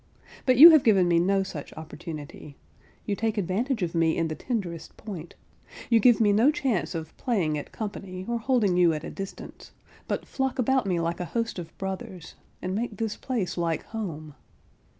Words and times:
But 0.47 0.57
you 0.57 0.71
have 0.71 0.83
given 0.83 1.07
me 1.07 1.19
no 1.19 1.43
such 1.43 1.71
opportunity; 1.75 2.57
you 3.05 3.15
take 3.15 3.37
advantage 3.37 3.83
of 3.83 3.93
me 3.93 4.17
in 4.17 4.29
the 4.29 4.33
tenderest 4.35 4.97
point; 4.97 5.35
you 5.91 5.99
give 5.99 6.19
me 6.19 6.33
no 6.33 6.49
chance 6.49 6.95
of 6.95 7.15
playing 7.17 7.55
at 7.55 7.71
company, 7.71 8.25
or 8.27 8.39
holding 8.39 8.75
you 8.77 8.93
at 8.93 9.03
a 9.03 9.11
distance, 9.11 9.73
but 10.07 10.25
flock 10.25 10.57
about 10.57 10.87
me 10.87 10.99
like 10.99 11.19
a 11.19 11.25
host 11.25 11.59
of 11.59 11.77
brothers, 11.77 12.33
and 12.63 12.73
make 12.73 12.97
this 12.97 13.15
place 13.15 13.59
like 13.59 13.83
home. 13.83 14.33